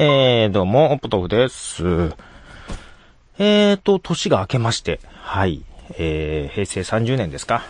[0.00, 1.82] えー、どうも、ポトフです。
[3.36, 5.64] えーと、年が明けまして、はい、
[5.98, 7.64] えー、平成30年ですか。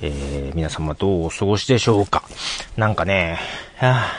[0.00, 2.22] えー、皆様どうお過ごしでしょうか。
[2.76, 3.40] なんかね、
[3.78, 4.12] は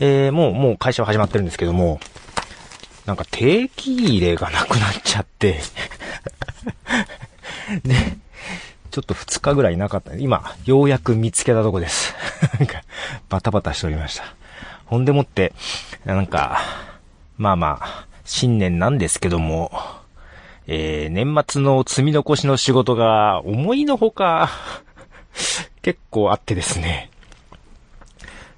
[0.00, 2.00] えー、もう、もう会社は始まってるんですけども、
[3.06, 5.60] なんか定期入れがなくなっちゃって
[7.84, 7.94] で、
[8.90, 10.16] ちょっと2日ぐらいなかった。
[10.16, 12.16] 今、ようやく見つけたとこです。
[13.30, 14.37] バタバタしておりました。
[14.88, 15.52] ほんでもって、
[16.06, 16.60] なんか、
[17.36, 19.70] まあまあ、新年なんですけども、
[20.66, 24.50] えー、年末の積み残しの仕事が思いのほか、
[25.82, 27.10] 結構あってですね。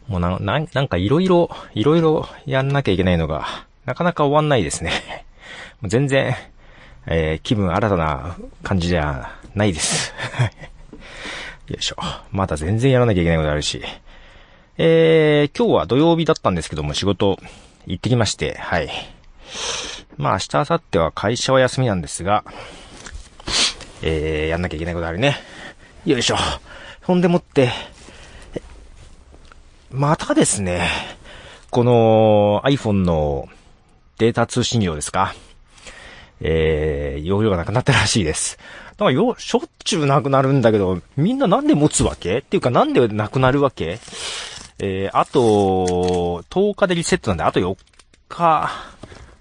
[0.06, 3.46] もうな、な、なんかいろいろ、いろいろやんなきゃいけないのが、
[3.84, 4.92] なかなか終わんないですね。
[5.80, 6.36] もう全然、
[7.06, 10.14] えー、気分新たな感じじゃないです。
[11.66, 11.96] よいしょ。
[12.30, 13.82] まだ全然やらなきゃいけないことあるし。
[14.82, 17.38] えー、今日は土曜日だったんですけども、仕事
[17.86, 18.88] 行ってきまして、はい。
[20.16, 22.44] まあ明日、明後日は会社は休みなんですが、
[24.00, 25.36] えー、やんなきゃいけないことあるね。
[26.06, 26.36] よいしょ。
[27.02, 27.68] ほんでもって、
[29.90, 30.88] またですね、
[31.68, 33.50] この iPhone の
[34.16, 35.34] データ通信量ですか
[36.40, 38.56] えー、容量がなくなったらしいです。
[38.92, 42.38] だからよ、しょっちゅうなくなるんだけど、みんななんで持つわけ？
[42.38, 43.98] っていうかなんでなくなるわけ？
[44.82, 47.76] えー、あと、10日でリセットなんで、あと4
[48.30, 48.70] 日、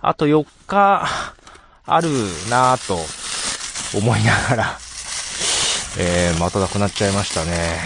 [0.01, 1.07] あと4日、
[1.85, 2.09] ある
[2.49, 2.99] なぁと、
[3.97, 4.77] 思いながら、
[5.97, 7.79] えー、またなくなっちゃいましたね。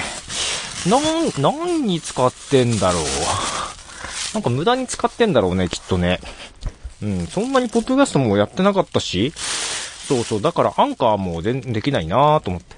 [0.87, 3.03] なん、何に使ってんだろう。
[4.33, 6.19] なんか無駄に使ってんだろうね、きっとね。
[7.03, 9.31] うん、そんなにポッドキャストもやってなかったし、
[10.07, 12.75] そうそう、だからアンカーもでできないなぁと思って。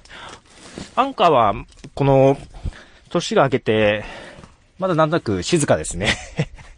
[0.98, 1.54] アンカーは、
[1.94, 2.38] この、
[3.10, 4.04] 年が明けて、
[4.80, 6.16] まだなんとなく静かですね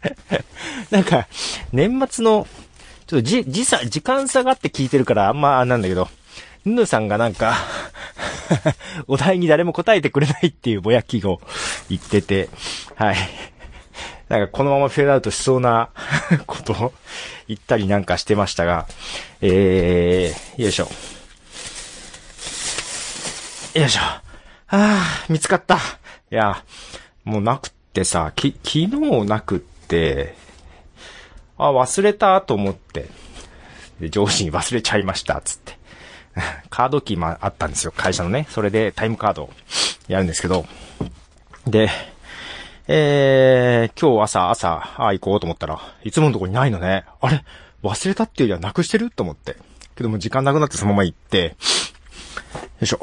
[0.90, 1.26] なんか、
[1.72, 2.46] 年末の、
[3.06, 6.08] ちょっとじ、時差、時間差があって聞いてるから、あんまなんだけど、
[6.64, 7.56] ヌヌさんがなんか
[9.06, 11.40] お題に誰も答えてくれないっていうぼやきを
[11.88, 12.48] 言ってて、
[12.96, 13.16] はい。
[14.28, 15.88] なんかこのままフェードアウトしそうな
[16.46, 16.92] ことを
[17.46, 18.86] 言ったりなんかしてましたが、
[19.40, 20.90] えー、よいしょ。
[23.74, 24.00] よいしょ。
[24.00, 24.22] あ
[24.68, 25.76] あ、見つかった。
[25.76, 25.78] い
[26.34, 26.62] や、
[27.24, 30.36] もうなくってさ、き、昨日なくって、
[31.56, 33.08] あ、忘れたと思って、
[33.98, 35.76] で上司に忘れちゃいました、つって。
[36.70, 38.46] カードキーもあったんですよ、会社のね。
[38.50, 39.50] それでタイムカードを
[40.06, 40.64] やるんですけど。
[41.66, 41.90] で、
[42.86, 47.04] えー、今日朝、朝、あ、行こうと思ったら、いつものとこにないのね。
[47.20, 47.44] あれ
[47.82, 49.56] 忘れたっていうよりはなくしてると思って。
[49.96, 51.54] けども時間なくなってそのまま行って、よ
[52.82, 53.00] いしょ。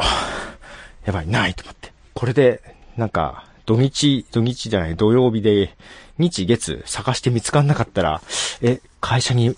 [1.04, 1.92] やばい、ないと思って。
[2.14, 2.62] これで、
[2.96, 5.76] なんか、土日、土日じゃない、土曜日で、
[6.18, 8.22] 日月探して見つかんなかったら、
[8.62, 9.58] え、会社に、ち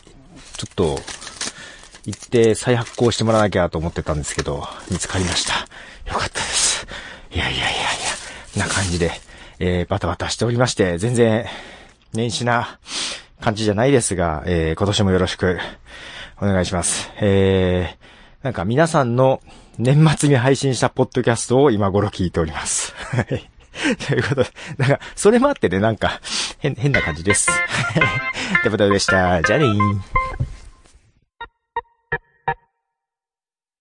[0.63, 0.99] ょっと、
[2.05, 5.67] 行って再発行してもらわなきゃと思ってたんですけど、見つかりました。
[6.11, 6.87] よかったです。
[7.33, 7.73] いやいやいやい
[8.55, 9.11] や、な感じで、
[9.59, 11.45] えー、バタバタしておりまして、全然、
[12.13, 12.79] 年始な
[13.41, 15.59] 感じじゃないですが、えー、今年もよろしく、
[16.39, 17.09] お願いします。
[17.19, 19.41] えー、なんか皆さんの
[19.77, 22.93] 年末に配信したポッドキャストを今頃聞いております。
[22.95, 23.56] はい。
[24.07, 26.19] ということで、なんか、それもあってね、なんか、
[26.59, 27.47] 変、変な感じです。
[28.61, 29.41] ということでした。
[29.41, 30.16] じゃあねー。